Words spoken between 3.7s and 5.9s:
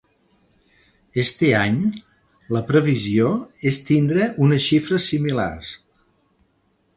és tindre unes xifres similars.